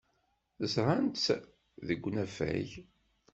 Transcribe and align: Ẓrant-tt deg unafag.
Ẓrant-tt 0.73 1.43
deg 1.87 2.01
unafag. 2.09 2.69